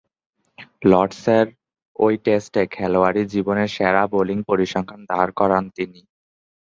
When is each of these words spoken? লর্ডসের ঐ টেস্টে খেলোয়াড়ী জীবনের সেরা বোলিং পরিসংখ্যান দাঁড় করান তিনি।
লর্ডসের 0.85 1.47
ঐ 1.99 2.07
টেস্টে 2.25 2.61
খেলোয়াড়ী 2.75 3.21
জীবনের 3.33 3.69
সেরা 3.75 4.03
বোলিং 4.13 4.39
পরিসংখ্যান 4.49 5.01
দাঁড় 5.09 5.31
করান 5.39 5.63
তিনি। 5.77 6.01